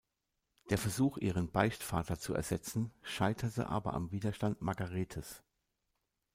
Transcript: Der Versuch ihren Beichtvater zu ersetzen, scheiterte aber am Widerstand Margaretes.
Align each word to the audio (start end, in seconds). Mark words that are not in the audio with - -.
Der 0.71 0.79
Versuch 0.79 1.19
ihren 1.19 1.51
Beichtvater 1.51 2.17
zu 2.17 2.33
ersetzen, 2.33 2.89
scheiterte 3.03 3.67
aber 3.69 3.93
am 3.93 4.09
Widerstand 4.09 4.59
Margaretes. 4.59 5.43